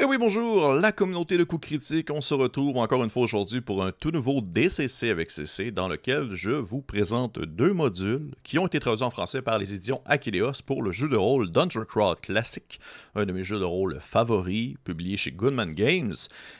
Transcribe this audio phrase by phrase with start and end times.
[0.00, 2.10] Et oui, bonjour, la communauté de coups critiques.
[2.12, 5.88] On se retrouve encore une fois aujourd'hui pour un tout nouveau DCC avec CC dans
[5.88, 10.00] lequel je vous présente deux modules qui ont été traduits en français par les éditions
[10.04, 12.78] Achilleos pour le jeu de rôle Dungeon Crawl Classic,
[13.16, 16.14] un de mes jeux de rôle favoris, publié chez Goodman Games.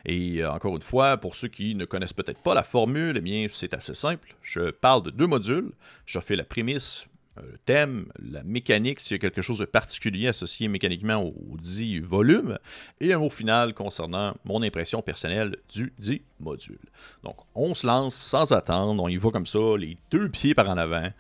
[0.05, 3.21] Et euh, encore une fois, pour ceux qui ne connaissent peut-être pas la formule, eh
[3.21, 4.35] bien, c'est assez simple.
[4.43, 5.71] Je parle de deux modules.
[6.07, 7.07] Je fais la prémisse
[7.43, 11.35] le euh, thème, la mécanique, s'il y a quelque chose de particulier associé mécaniquement au,
[11.61, 12.59] dit volume,
[13.01, 16.79] et un mot final concernant mon impression personnelle du dit module.
[17.23, 20.69] Donc, on se lance sans attendre, on y va comme ça, les deux pieds par
[20.69, 21.11] en avant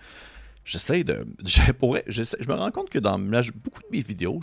[0.68, 1.24] j'essaie de.
[1.46, 4.40] Je, pourrais, je, me rends compte que dans beaucoup de mes vidéos,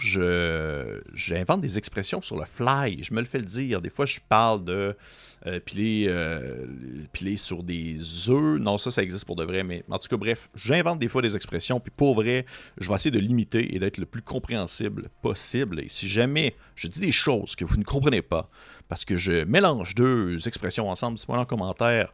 [1.13, 3.03] j'invente des expressions sur le fly.
[3.03, 3.81] Je me le fais le dire.
[3.81, 4.97] Des fois, je parle de
[5.45, 6.65] euh, piler, euh,
[7.13, 8.59] piler sur des œufs.
[8.59, 9.63] Non, ça, ça existe pour de vrai.
[9.63, 11.79] Mais en tout cas, bref, j'invente des fois des expressions.
[11.79, 12.45] Puis pour vrai,
[12.79, 15.79] je vais essayer de limiter et d'être le plus compréhensible possible.
[15.81, 18.49] Et si jamais je dis des choses que vous ne comprenez pas,
[18.87, 22.11] parce que je mélange deux expressions ensemble, dites-moi en commentaire.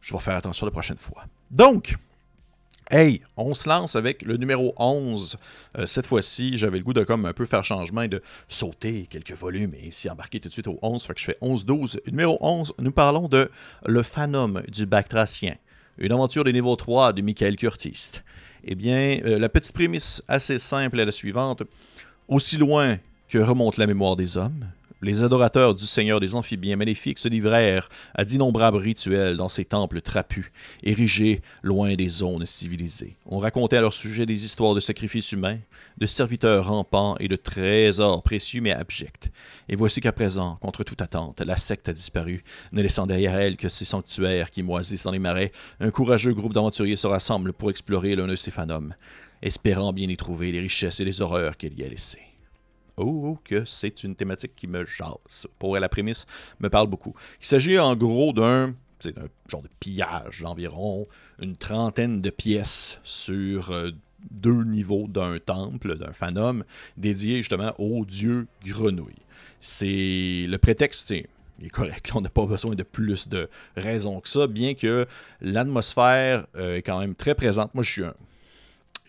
[0.00, 1.24] Je vais faire attention la prochaine fois.
[1.52, 1.94] Donc,
[2.90, 5.38] Hey, on se lance avec le numéro 11.
[5.78, 9.06] Euh, cette fois-ci, j'avais le goût de comme un peu faire changement et de sauter
[9.08, 11.02] quelques volumes et s'y embarquer tout de suite au 11.
[11.04, 11.98] Fait que je fais 11-12.
[12.08, 13.50] Numéro 11, nous parlons de
[13.86, 15.54] Le Phanum du Bactracien.
[15.98, 18.12] Une aventure des niveau 3 de Michael Curtis.
[18.64, 21.62] Eh bien, euh, la petite prémisse assez simple est la suivante.
[22.28, 24.66] Aussi loin que remonte la mémoire des hommes,
[25.02, 30.00] les adorateurs du Seigneur des amphibiens maléfiques se livrèrent à d'innombrables rituels dans ces temples
[30.00, 30.50] trapus,
[30.82, 33.16] érigés loin des zones civilisées.
[33.26, 35.58] On racontait à leur sujet des histoires de sacrifices humains,
[35.98, 39.30] de serviteurs rampants et de trésors précieux mais abjects.
[39.68, 43.56] Et voici qu'à présent, contre toute attente, la secte a disparu, ne laissant derrière elle
[43.56, 45.52] que ces sanctuaires qui moisissent dans les marais.
[45.80, 48.52] Un courageux groupe d'aventuriers se rassemble pour explorer l'un de ces
[49.42, 52.31] espérant bien y trouver les richesses et les horreurs qu'elle y a laissées.
[52.96, 55.46] Oh, que c'est une thématique qui me jase.
[55.58, 56.26] Pour la prémisse
[56.60, 57.14] me parle beaucoup.
[57.40, 58.74] Il s'agit en gros d'un
[59.48, 61.06] genre de pillage d'environ
[61.40, 63.90] une trentaine de pièces sur euh,
[64.30, 66.64] deux niveaux d'un temple, d'un phanum,
[66.96, 69.14] dédié justement au dieu grenouille.
[69.60, 72.10] C'est le prétexte, il est correct.
[72.14, 75.06] on n'a pas besoin de plus de raisons que ça, bien que
[75.40, 77.74] l'atmosphère euh, est quand même très présente.
[77.74, 78.14] Moi, je suis un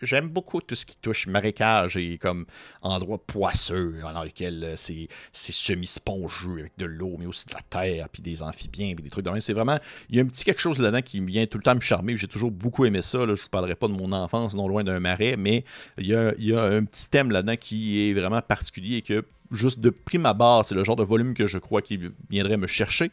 [0.04, 2.46] j'aime beaucoup tout ce qui touche marécage et comme
[2.82, 8.08] endroit poisseux dans lequel euh, c'est, semi-spongieux avec de l'eau, mais aussi de la terre,
[8.10, 9.40] puis des amphibiens, puis des trucs de même.
[9.40, 9.78] C'est vraiment,
[10.08, 12.16] il y a un petit quelque chose là-dedans qui vient tout le temps me charmer.
[12.16, 13.18] J'ai toujours beaucoup aimé ça.
[13.18, 13.34] Là.
[13.34, 15.64] Je vous parlerai pas de mon enfance non loin d'un marais, mais
[15.98, 19.90] il y, a, un petit thème là-dedans qui est vraiment particulier et que juste de
[19.90, 22.00] prime abord, c'est le genre de volume que je crois qui
[22.30, 23.06] viendrait me chercher.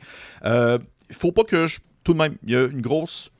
[0.44, 0.79] Il euh,
[1.12, 1.79] faut pas que je.
[2.03, 3.31] Tout de même, il y a une grosse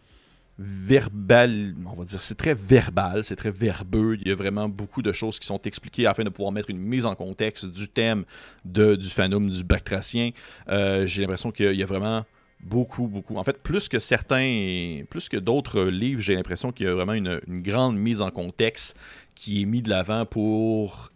[0.62, 4.18] verbal, on va dire, c'est très verbal, c'est très verbeux.
[4.22, 6.80] Il y a vraiment beaucoup de choses qui sont expliquées afin de pouvoir mettre une
[6.80, 8.26] mise en contexte du thème
[8.66, 10.32] de, du phénomène du Bactracien.
[10.70, 12.26] Euh, j'ai l'impression qu'il y a vraiment
[12.64, 13.38] beaucoup, beaucoup.
[13.38, 17.14] En fait, plus que certains, plus que d'autres livres, j'ai l'impression qu'il y a vraiment
[17.14, 18.96] une, grande mise en contexte
[19.36, 21.12] qui est mise de l'avant pour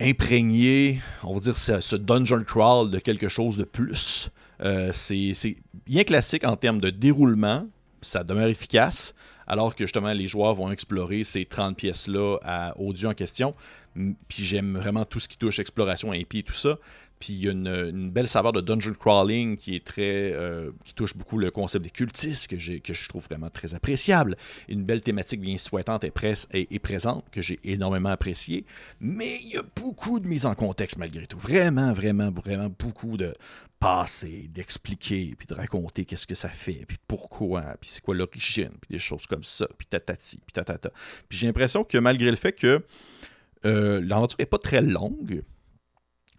[0.00, 4.30] imprégner, on va dire, ce, dungeon crawl de quelque chose de plus.
[4.60, 7.66] Euh, c'est bien classique en termes de déroulement,
[8.04, 9.14] ça demeure efficace,
[9.46, 13.54] alors que justement les joueurs vont explorer ces 30 pièces-là au dieu en question.
[14.28, 16.78] Puis j'aime vraiment tout ce qui touche exploration IP et tout ça.
[17.24, 20.30] Puis il y a une, belle saveur de dungeon crawling qui est très.
[20.34, 24.36] Euh, qui touche beaucoup le concept des cultistes, que, je trouve vraiment très appréciable.
[24.68, 26.12] Une belle thématique bien souhaitante et,
[26.52, 28.66] et, présente, que j'ai énormément appréciée.
[29.00, 31.38] Mais il y a beaucoup de mise en contexte malgré tout.
[31.38, 33.32] Vraiment, vraiment, vraiment beaucoup de
[33.78, 38.72] passer, d'expliquer, puis de raconter qu'est-ce que ça fait, puis pourquoi, puis c'est quoi l'origine,
[38.82, 40.90] puis des choses comme ça, puis tatati, puis tatata.
[41.28, 42.84] Puis j'ai l'impression que malgré le fait que
[43.64, 45.42] euh, l'aventure n'est pas très longue,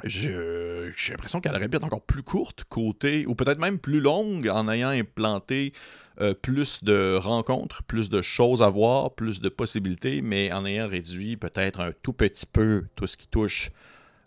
[0.05, 4.47] j'ai l'impression qu'elle aurait pu être encore plus courte côté, ou peut-être même plus longue
[4.49, 5.73] en ayant implanté
[6.21, 10.87] euh, plus de rencontres, plus de choses à voir, plus de possibilités, mais en ayant
[10.87, 13.71] réduit peut-être un tout petit peu tout ce qui touche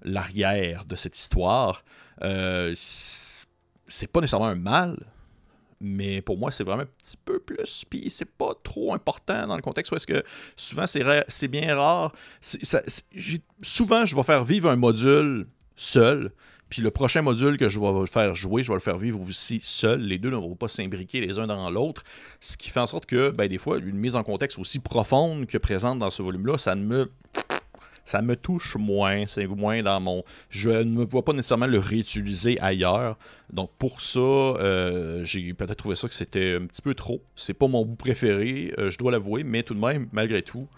[0.02, 1.84] l'arrière de cette histoire.
[2.22, 4.98] Euh, c'est pas nécessairement un mal,
[5.81, 7.84] mais pour moi, c'est vraiment un petit peu plus.
[7.88, 10.22] Puis c'est pas trop important dans le contexte où est-ce que
[10.56, 12.12] souvent c'est bien rare.
[13.62, 15.46] souvent, je vais faire vivre un module
[15.78, 16.32] seul.
[16.69, 19.58] Puis le prochain module que je vais faire jouer, je vais le faire vivre aussi
[19.60, 20.00] seul.
[20.00, 22.02] Les deux ne vont pas s'imbriquer les uns dans l'autre.
[22.40, 25.46] Ce qui fait en sorte que, ben, des fois, une mise en contexte aussi profonde
[25.46, 27.10] que présente dans ce volume-là, ça ne me
[28.08, 30.25] ça me touche moins, c'est moins dans mon...
[30.48, 33.19] Je ne me vois pas nécessairement le réutiliser ailleurs.
[33.52, 37.22] Donc pour ça, euh, j'ai peut-être trouvé ça que c'était un petit peu trop.
[37.36, 40.69] C'est pas mon bout préféré, euh, je dois l'avouer, mais tout de même, malgré tout,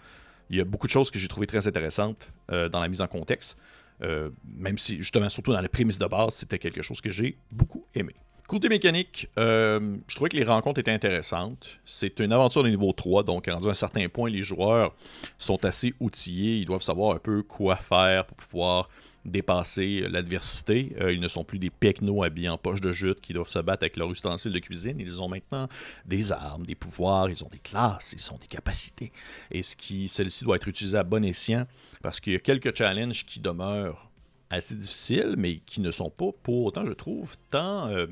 [0.49, 2.99] il y a beaucoup de choses que j'ai trouvées très intéressantes euh, dans la mise
[2.99, 3.57] en contexte.
[4.57, 7.85] Même si, justement, surtout dans les prémices de base, c'était quelque chose que j'ai beaucoup
[7.93, 8.13] aimé.
[8.51, 11.79] Côté mécanique, euh, je trouvais que les rencontres étaient intéressantes.
[11.85, 14.93] C'est une aventure de niveau 3, donc rendu à un certain point, les joueurs
[15.37, 16.57] sont assez outillés.
[16.57, 18.89] Ils doivent savoir un peu quoi faire pour pouvoir
[19.25, 20.95] dépasser l'adversité.
[20.99, 23.59] Euh, ils ne sont plus des pecnos habillés en poche de jute qui doivent se
[23.59, 24.99] battre avec leur ustensile de cuisine.
[24.99, 25.67] Ils ont maintenant
[26.05, 29.11] des armes, des pouvoirs, ils ont des classes, ils ont des capacités.
[29.51, 31.67] Et ce qui, celle-ci doit être utilisée à bon escient
[32.01, 34.09] parce qu'il y a quelques challenges qui demeurent
[34.49, 37.87] assez difficiles, mais qui ne sont pas pour autant, je trouve, tant...
[37.87, 38.07] Euh,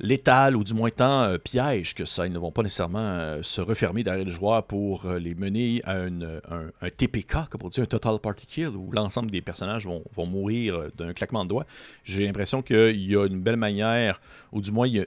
[0.00, 2.26] létal ou du moins tant euh, piège que ça.
[2.26, 5.80] Ils ne vont pas nécessairement euh, se refermer derrière les joueurs pour euh, les mener
[5.84, 10.26] à un, TPK, comme on dit, un Total Party Kill, où l'ensemble des personnages vont,
[10.26, 11.66] mourir d'un claquement de doigts.
[12.04, 14.20] J'ai l'impression qu'il y a une belle manière,
[14.52, 15.04] ou du moins, il y a,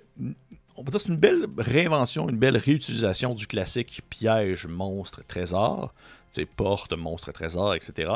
[0.79, 5.93] on va dire c'est une belle réinvention, une belle réutilisation du classique piège, monstre, trésor
[6.55, 8.11] porte, monstre, trésor, etc.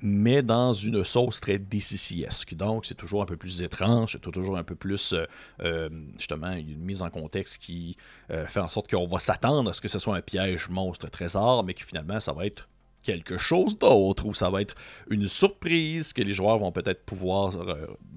[0.00, 2.54] Mais dans une sauce très DCCesque.
[2.54, 5.26] Donc, c'est toujours un peu plus étrange, c'est toujours un peu plus, euh,
[5.60, 7.96] euh, justement, une mise en contexte qui
[8.30, 11.08] euh, fait en sorte qu'on va s'attendre à ce que ce soit un piège monstre,
[11.10, 12.68] trésor, mais que finalement, ça va être
[13.08, 14.74] quelque chose d'autre, ou ça va être
[15.08, 17.54] une surprise que les joueurs vont peut-être pouvoir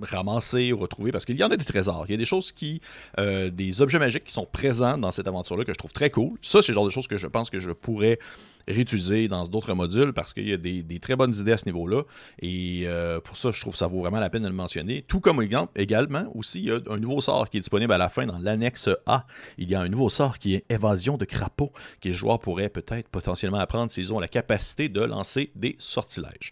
[0.01, 2.51] ramasser ou retrouver, parce qu'il y en a des trésors, il y a des choses
[2.51, 2.81] qui,
[3.17, 6.37] des objets magiques qui sont présents dans cette aventure-là que je trouve très cool.
[6.41, 8.19] Ça, c'est le genre de choses que je pense que je pourrais
[8.67, 12.03] réutiliser dans d'autres modules parce qu'il y a des, très bonnes idées à ce niveau-là.
[12.41, 15.03] Et euh, pour ça, je trouve que ça vaut vraiment la peine de le mentionner.
[15.07, 18.09] Tout comme également, aussi, il y a un nouveau sort qui est disponible à la
[18.09, 19.25] fin dans l'annexe A.
[19.57, 22.69] Il y a un nouveau sort qui est Évasion de crapaud, que les joueurs pourraient
[22.69, 26.51] peut-être potentiellement apprendre s'ils ont la capacité de lancer des sortilèges.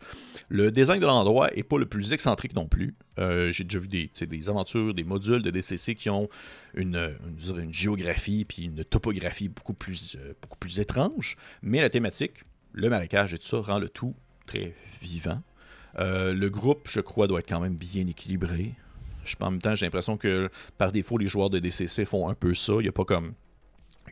[0.49, 2.95] Le design de l'endroit n'est pas le plus excentrique non plus.
[3.19, 6.29] Euh, j'ai déjà vu des, des, aventures, des modules de DCC qui ont
[6.73, 7.15] une,
[7.69, 11.35] géographie puis une topographie beaucoup plus, euh, beaucoup plus étrange.
[11.61, 12.33] Mais la thématique,
[12.73, 15.41] le marécage et tout ça, rend le tout très vivant.
[15.97, 18.73] Euh, le groupe, je crois, doit être quand même bien équilibré.
[19.41, 22.53] En même temps, j'ai l'impression que par défaut, les joueurs de DCC font un peu
[22.53, 22.73] ça.
[22.75, 23.33] Il n'y a pas comme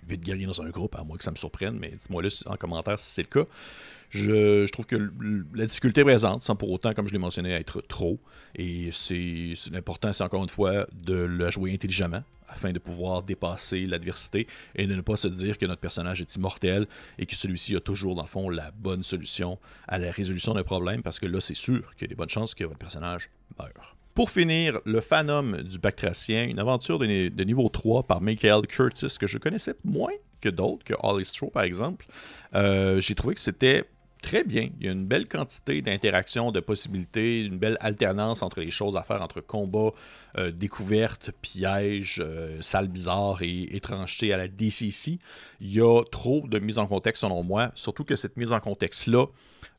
[0.07, 2.55] 8 guerriers dans un groupe, à moins que ça me surprenne, mais dis-moi là en
[2.55, 3.49] commentaire si c'est le cas.
[4.09, 5.11] Je, trouve que
[5.53, 8.19] la difficulté présente, sans pour autant, comme je l'ai mentionné, être trop.
[8.55, 13.85] Et c'est l'important, c'est encore une fois de la jouer intelligemment afin de pouvoir dépasser
[13.85, 16.87] l'adversité et de ne pas se dire que notre personnage est immortel
[17.19, 19.59] et que celui-ci a toujours, dans le fond, la bonne solution
[19.89, 22.29] à la résolution d'un problème, parce que là, c'est sûr qu'il y a des bonnes
[22.29, 23.96] chances que votre personnage meure.
[24.17, 29.27] Pour finir, le Phanum du Bactracien, une aventure de, niveau 3 par Michael Curtis que
[29.27, 30.09] je connaissais moins
[30.41, 32.07] que d'autres, que Holly Stroh par exemple.
[32.55, 33.83] Euh, j'ai trouvé que c'était
[34.21, 34.69] très bien.
[34.79, 38.97] Il y a une belle quantité d'interactions, de possibilités, une belle alternance entre les choses
[38.97, 39.91] à faire, entre combat,
[40.37, 45.19] euh, découverte, piège, euh, salle bizarre et étrangeté à la DCC.
[45.61, 48.59] Il y a trop de mise en contexte selon moi, surtout que cette mise en
[48.59, 49.25] contexte-là,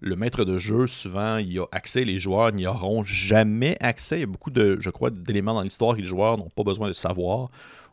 [0.01, 4.19] le maître de jeu, souvent, il y a accès, les joueurs n'y auront jamais accès.
[4.19, 6.89] Il y a beaucoup je crois, d'éléments dans l'histoire que les joueurs n'ont pas besoin
[6.89, 7.51] de savoir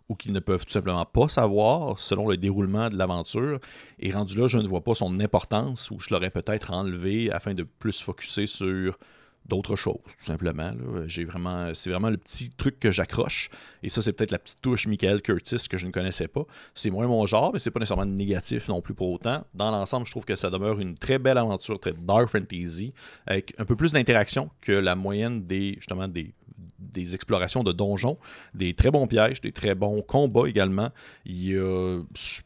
[0.10, 3.60] ou qu'ils ne peuvent tout simplement pas savoir selon le déroulement de l'aventure.
[4.00, 7.54] Et rendu là, je ne vois pas son importance ou je l'aurais peut-être enlevé afin
[7.54, 8.98] de plus focuser sur
[9.46, 10.72] d'autres choses, tout simplement.
[11.06, 13.50] J'ai vraiment, c'est vraiment le petit truc que j'accroche.
[13.84, 16.46] Et ça, c'est peut-être la petite touche Michael Curtis que je ne connaissais pas.
[16.74, 19.46] C'est moins mon genre, mais c'est pas nécessairement négatif non plus pour autant.
[19.54, 22.94] Dans l'ensemble, je trouve que ça demeure une très belle aventure, très dark fantasy,
[23.26, 26.34] avec un peu plus d'interaction que la moyenne des justement des
[26.80, 28.18] des explorations de donjons,
[28.54, 30.90] des très bons pièges, des très bons combats également.
[31.26, 32.00] Il y a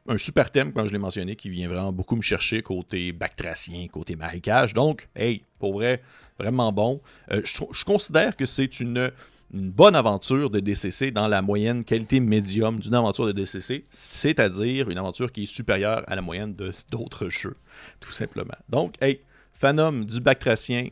[0.08, 3.88] un super thème, comme je l'ai mentionné, qui vient vraiment beaucoup me chercher côté bactracien,
[3.88, 4.74] côté marécage.
[4.74, 6.02] Donc, hey, pour vrai,
[6.40, 7.02] vraiment bon.
[7.32, 9.12] Euh, je, considère que c'est une,
[9.52, 14.98] bonne aventure de DCC dans la moyenne qualité médium d'une aventure de DCC, c'est-à-dire une
[14.98, 17.58] aventure qui est supérieure à la moyenne de d'autres jeux,
[18.00, 18.54] tout simplement.
[18.70, 19.22] Donc, hey,
[19.54, 20.90] Phanum du Bactracien,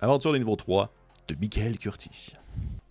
[0.00, 0.92] aventure de niveau 3
[1.28, 2.34] de Michael Curtis.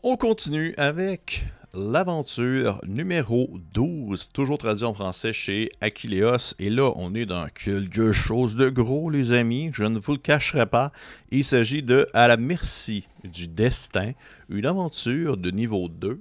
[0.04, 6.56] On continue avec l'aventure numéro 12, toujours traduit en français chez Aquileos.
[6.60, 9.70] Et là, on est dans quelque chose de gros, les amis.
[9.74, 10.92] Je ne vous le cacherai pas.
[11.32, 14.14] Il s'agit de À la merci du destin,
[14.50, 16.20] une aventure de niveau 2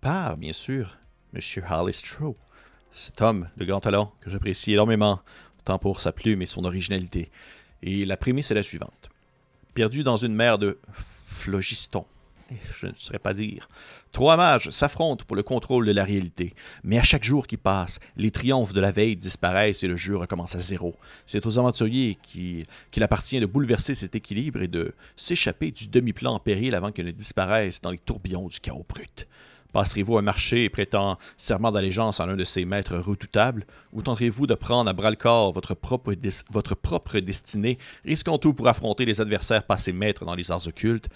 [0.00, 0.98] par, bien sûr,
[1.34, 1.40] M.
[1.92, 2.36] Stroh.
[2.92, 5.20] Cet homme de grand talent que j'apprécie énormément,
[5.64, 7.30] tant pour sa plume et son originalité.
[7.82, 9.10] Et la prémisse est la suivante.
[9.74, 10.78] Perdu dans une mer de
[11.24, 12.04] phlogiston,
[12.76, 13.68] je ne saurais pas dire.
[14.12, 18.00] Trois mages s'affrontent pour le contrôle de la réalité, mais à chaque jour qui passe,
[18.16, 20.96] les triomphes de la veille disparaissent et le jeu recommence à zéro.
[21.26, 22.66] C'est aux aventuriers qu'il
[23.02, 27.10] appartient de bouleverser cet équilibre et de s'échapper du demi-plan en péril avant qu'il ne
[27.10, 29.28] disparaisse dans les tourbillons du chaos brut.
[29.72, 34.48] Passerez-vous un marché et prêtant serment d'allégeance à l'un de ses maîtres redoutables, ou tenterez-vous
[34.48, 36.12] de prendre à bras-le-corps votre propre,
[36.50, 41.08] votre propre destinée, risquant tout pour affronter les adversaires passés maîtres dans les arts occultes?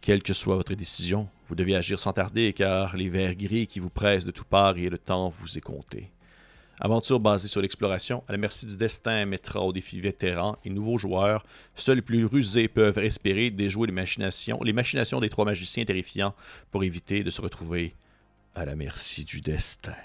[0.00, 3.80] Quelle que soit votre décision, vous devez agir sans tarder, car les vers gris qui
[3.80, 6.10] vous pressent de tout part et le temps vous est compté.
[6.80, 10.96] Aventure basée sur l'exploration, à la merci du destin mettra au défi vétérans et nouveaux
[10.96, 11.44] joueurs.
[11.74, 16.36] Seuls les plus rusés peuvent espérer déjouer les machinations, les machinations des trois magiciens terrifiants
[16.70, 17.96] pour éviter de se retrouver
[18.54, 19.96] à la merci du destin.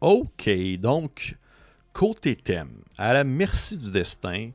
[0.00, 1.36] Ok, donc,
[1.92, 4.50] côté thème, à la merci du destin,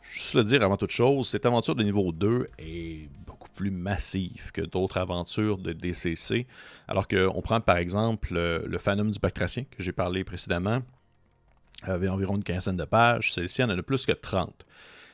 [0.00, 3.08] juste le dire avant toute chose, cette aventure de niveau 2 est
[3.54, 6.46] plus massive que d'autres aventures de DCC.
[6.88, 10.82] Alors qu'on prend par exemple le, Phantom du Bactracien que j'ai parlé précédemment,
[11.82, 13.32] avait environ une quinzaine de pages.
[13.32, 14.66] Celle-ci en a plus que 30.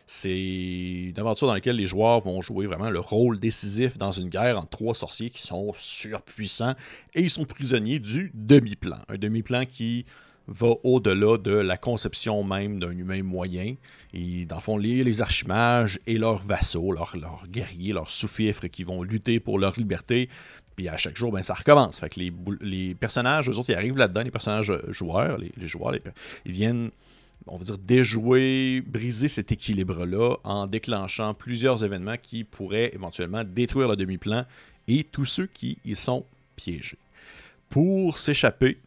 [0.06, 4.28] C'est une aventure dans laquelle les joueurs vont jouer vraiment le rôle décisif dans une
[4.28, 6.74] guerre entre trois sorciers qui sont surpuissants
[7.12, 9.00] et ils sont prisonniers du demi-plan.
[9.08, 10.06] Un demi-plan qui
[10.48, 13.74] va au-delà de la conception même d'un humain moyen.
[14.14, 17.14] Et dans le fond, les, archimages et leurs vassaux, leurs,
[17.48, 20.28] guerriers, leurs sous-fifres qui vont lutter pour leur liberté.
[20.74, 22.00] Puis à chaque jour, ben, ça recommence.
[22.00, 25.94] Fait que les, les personnages, eux autres, ils arrivent là-dedans, les personnages joueurs, les, joueurs,
[26.46, 26.90] ils viennent,
[27.46, 33.88] on va dire, déjouer, briser cet équilibre-là en déclenchant plusieurs événements qui pourraient éventuellement détruire
[33.88, 34.46] le demi-plan
[34.86, 36.24] et tous ceux qui y sont
[36.56, 36.98] piégés.
[37.68, 38.78] Pour s'échapper,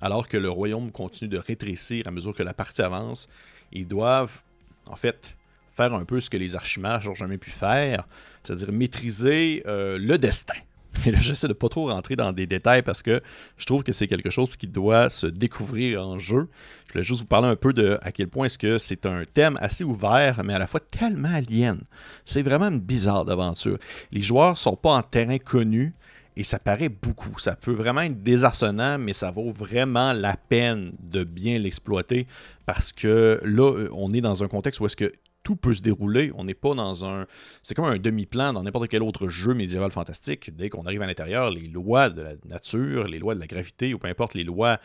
[0.00, 3.28] alors que le royaume continue de rétrécir à mesure que la partie avance.
[3.72, 4.42] Ils doivent,
[4.86, 5.36] en fait,
[5.76, 8.06] faire un peu ce que les archimages n'ont jamais pu faire,
[8.42, 10.54] c'est-à-dire maîtriser euh, le destin.
[11.06, 13.20] Et là, j'essaie de pas trop rentrer dans des détails parce que
[13.56, 16.48] je trouve que c'est quelque chose qui doit se découvrir en jeu.
[16.86, 19.24] Je voulais juste vous parler un peu de à quel point est-ce que c'est un
[19.24, 21.80] thème assez ouvert, mais à la fois tellement alien.
[22.24, 23.78] C'est vraiment une bizarre d'aventure.
[24.10, 25.94] Les joueurs sont pas en terrain connu,
[26.38, 27.36] et ça paraît beaucoup.
[27.40, 32.28] Ça peut vraiment être désarçonnant, mais ça vaut vraiment la peine de bien l'exploiter
[32.64, 35.82] parce que là, euh, on est dans un contexte où est-ce que tout peut se
[35.82, 36.30] dérouler.
[36.36, 37.26] On n'est pas dans un.
[37.64, 40.54] C'est comme un demi-plan dans n'importe quel autre jeu médiéval fantastique.
[40.54, 43.92] Dès qu'on arrive à l'intérieur, les lois de la nature, les lois de la gravité,
[43.92, 44.78] ou peu importe les lois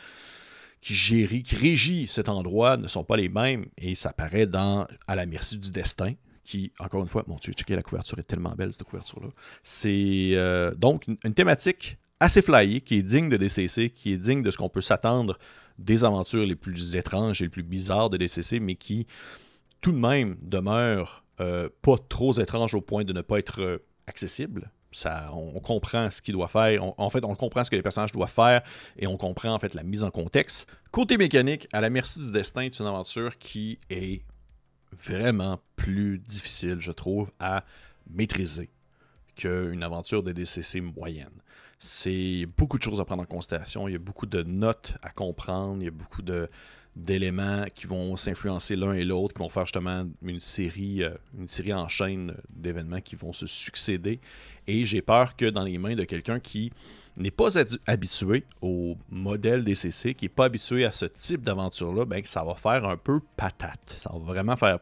[0.82, 5.16] qui, qui régissent cet endroit ne sont pas les mêmes et ça paraît dans à
[5.16, 8.52] la merci du destin qui, encore une fois, mon Dieu, checker la couverture est tellement
[8.52, 9.30] belle, cette couverture-là.
[9.64, 14.44] C'est euh, donc une, thématique assez flyée, qui est digne de DCC, qui est digne
[14.44, 15.38] de ce qu'on peut s'attendre
[15.80, 19.08] des aventures les plus étranges et les plus bizarres de DCC, mais qui,
[19.82, 23.78] tout de même, demeure euh, pas trop étrange au point de ne pas être euh,
[24.08, 24.72] accessible.
[25.34, 26.84] On, comprend ce qu'il doit faire.
[26.84, 28.62] en fait, on comprend ce que les personnages doivent faire
[28.96, 30.68] et on comprend en fait la mise en contexte.
[30.92, 34.22] Côté mécanique, à la merci du destin, c'est une aventure qui est
[34.94, 37.66] vraiment plus difficile, je trouve, à
[38.10, 38.70] maîtriser
[39.36, 41.42] qu'une aventure de DCC moyenne.
[41.80, 45.10] C'est beaucoup de choses à prendre en considération, il y a beaucoup de notes à
[45.10, 46.50] comprendre, il y a beaucoup de,
[46.96, 51.48] d'éléments qui vont s'influencer l'un et l'autre, qui vont faire justement une série, euh, une
[51.48, 54.20] série en chaîne d'événements qui vont se succéder.
[54.68, 56.72] Et j'ai peur que dans les mains de quelqu'un qui
[57.18, 57.58] n'est pas
[57.88, 62.44] habitué au modèle DCC, qui n'est pas habitué à ce type d'aventure-là, ben, que ça
[62.44, 63.96] va faire un peu patate.
[63.98, 64.80] Ça va vraiment faire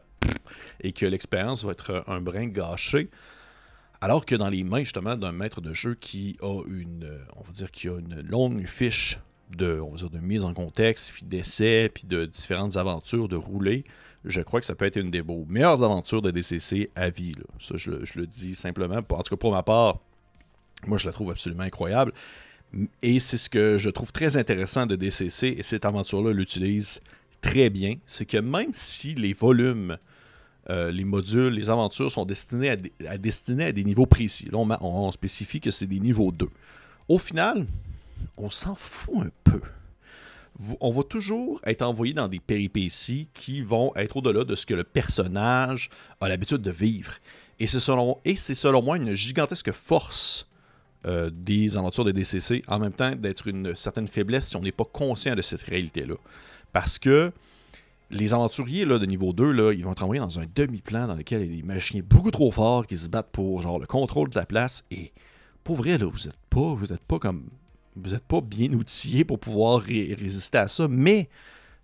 [0.80, 3.10] et que l'expérience va être un brin gâché.
[4.00, 7.52] Alors que dans les mains justement d'un maître de jeu qui a une, on va
[7.52, 9.18] dire, qui a une longue fiche
[9.56, 9.80] de,
[10.20, 13.84] mise en contexte, puis d'essais, puis de différentes aventures, de rouler,
[14.24, 17.34] je crois que ça peut être une des meilleures aventures de DCC à vie.
[17.60, 18.96] Ça, je, le dis simplement.
[18.96, 19.98] En tout cas, pour ma part,
[20.86, 22.12] moi, je la trouve absolument incroyable.
[23.02, 27.00] Et c'est ce que je trouve très intéressant de DCC, et cette aventure-là l'utilise
[27.40, 29.98] très bien, c'est que même si les volumes,
[30.70, 32.76] euh, les modules, les aventures sont destinés à,
[33.08, 36.48] à, à des niveaux précis, là, on, spécifie que c'est des niveaux 2.
[37.08, 37.66] Au final,
[38.36, 39.60] on s'en fout un peu.
[40.80, 44.74] On va toujours être envoyé dans des péripéties qui vont être au-delà de ce que
[44.74, 45.88] le personnage
[46.20, 47.14] a l'habitude de vivre.
[47.58, 50.46] Et c'est selon, selon moi une gigantesque force
[51.06, 54.72] euh, des aventures de DCC, en même temps d'être une certaine faiblesse si on n'est
[54.72, 56.14] pas conscient de cette réalité-là.
[56.72, 57.32] Parce que
[58.12, 61.16] les aventuriers là, de niveau 2, là, ils vont être envoyés dans un demi-plan dans
[61.16, 63.86] lequel il y a des machins beaucoup trop forts qui se battent pour genre le
[63.86, 64.84] contrôle de la place.
[64.90, 65.12] Et
[65.64, 67.48] pour vrai, là, vous n'êtes pas, vous êtes pas comme.
[67.96, 71.28] Vous n'êtes pas bien outillé pour pouvoir résister à ça, mais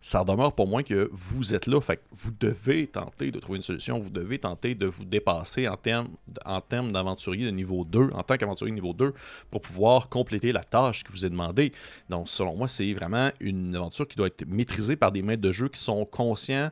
[0.00, 1.80] ça demeure pour moi que vous êtes là.
[1.80, 3.98] Fait vous devez tenter de trouver une solution.
[3.98, 6.08] Vous devez tenter de vous dépasser en termes
[6.44, 6.62] en
[6.92, 9.12] d'aventurier de niveau 2, en tant qu'aventurier de niveau 2,
[9.50, 11.72] pour pouvoir compléter la tâche qui vous est demandée.
[12.08, 15.52] Donc, selon moi, c'est vraiment une aventure qui doit être maîtrisée par des maîtres de
[15.52, 16.70] jeu qui sont conscients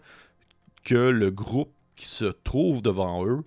[0.84, 3.42] que le groupe qui se trouve devant eux,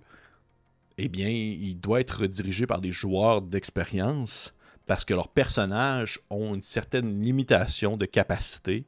[0.98, 4.52] eh bien, il doit être dirigé par des joueurs d'expérience
[4.90, 8.86] parce que leurs personnages ont une certaine limitation de capacité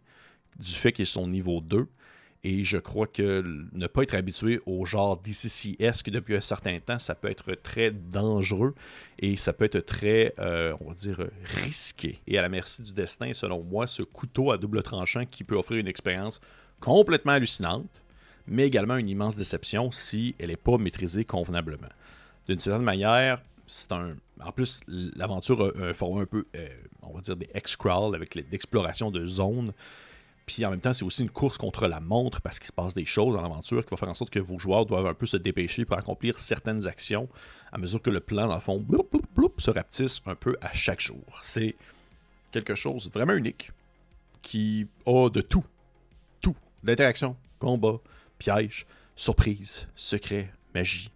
[0.58, 1.86] du fait qu'ils sont niveau 2.
[2.42, 6.98] Et je crois que ne pas être habitué au genre DCC-esque depuis un certain temps,
[6.98, 8.74] ça peut être très dangereux
[9.20, 11.24] et ça peut être très, euh, on va dire,
[11.62, 12.18] risqué.
[12.26, 15.54] Et à la merci du destin, selon moi, ce couteau à double tranchant qui peut
[15.54, 16.40] offrir une expérience
[16.80, 18.02] complètement hallucinante,
[18.48, 21.90] mais également une immense déception si elle n'est pas maîtrisée convenablement.
[22.48, 23.40] D'une certaine manière,
[23.72, 24.16] c'est un.
[24.44, 26.68] En plus, l'aventure a un format un peu, euh,
[27.02, 29.72] on va dire, des X-Crawl avec l'exploration de zones
[30.46, 32.94] puis en même temps, c'est aussi une course contre la montre parce qu'il se passe
[32.94, 35.26] des choses dans l'aventure qui va faire en sorte que vos joueurs doivent un peu
[35.26, 37.28] se dépêcher pour accomplir certaines actions
[37.70, 38.84] à mesure que le plan, dans le fond,
[39.58, 41.24] se rapetisse un peu à chaque jour.
[41.42, 41.76] C'est
[42.50, 43.70] quelque chose vraiment unique
[44.42, 45.64] qui a de tout.
[46.40, 46.56] Tout.
[46.82, 47.98] L'interaction, combat,
[48.38, 51.10] piège, surprise, secret, magie.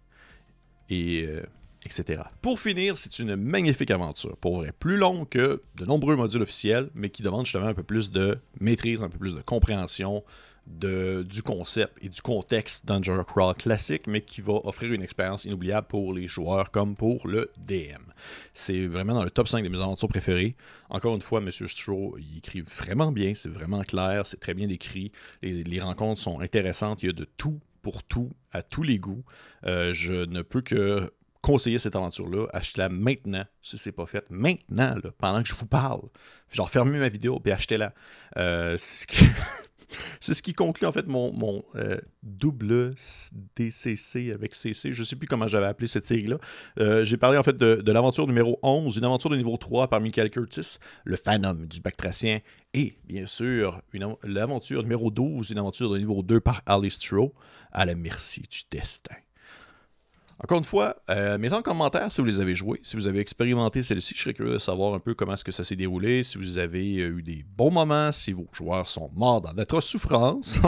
[0.89, 1.45] Et euh,
[1.85, 2.23] etc.
[2.41, 6.89] Pour finir, c'est une magnifique aventure, pour vrai, plus longue que de nombreux modules officiels,
[6.93, 10.23] mais qui demande justement un peu plus de maîtrise, un peu plus de compréhension
[10.67, 15.87] du concept et du contexte Dungeon Crawl classique, mais qui va offrir une expérience inoubliable
[15.87, 18.03] pour les joueurs comme pour le DM.
[18.53, 20.55] C'est vraiment dans le top 5 de mes aventures préférées.
[20.89, 21.49] Encore une fois, M.
[21.51, 25.11] Stroh, il écrit vraiment bien, c'est vraiment clair, c'est très bien écrit.
[25.41, 28.99] Les, les rencontres sont intéressantes, il y a de tout pour tout, à tous les
[28.99, 29.23] goûts.
[29.65, 31.09] Euh, je ne peux que
[31.41, 34.25] conseiller cette aventure-là, achetez-la maintenant, si c'est pas fait.
[34.29, 36.01] Maintenant, pendant que je vous parle.
[36.51, 37.93] Genre, fermez ma vidéo et achetez-la.
[38.37, 38.77] Euh,
[40.19, 42.93] c'est ce qui conclut en fait mon, euh, double
[43.55, 44.91] DCC avec CC.
[44.91, 46.37] Je ne sais plus comment j'avais appelé cette série-là.
[46.79, 49.87] Euh, j'ai parlé en fait de, de l'aventure numéro 11, une aventure de niveau 3
[49.89, 52.39] par Michael Curtis, le Phantom du Bactracien,
[52.73, 53.81] et bien sûr
[54.23, 57.33] l'aventure numéro 12, une aventure de niveau 2 par Alice Stroh,
[57.71, 59.15] à la merci du destin.
[60.43, 63.19] Encore une fois, euh, mettez en commentaire si vous les avez joués, si vous avez
[63.19, 64.13] expérimenté celle-ci.
[64.15, 66.59] Je serais curieux de savoir un peu comment est-ce que ça s'est déroulé, si vous
[66.59, 70.59] avez euh, eu des bons moments, si vos joueurs sont morts dans d'atroces souffrances.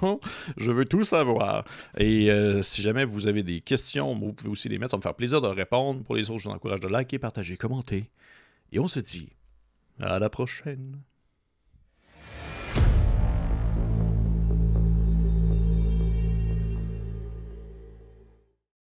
[0.56, 1.64] je veux tout savoir.
[1.98, 4.92] Et euh, si jamais vous avez des questions, vous pouvez aussi les mettre.
[4.92, 6.02] Ça me faire plaisir de répondre.
[6.04, 8.10] Pour les autres, je vous encourage de liker, partager, commenter.
[8.72, 9.28] Et on se dit
[10.00, 11.02] à la prochaine.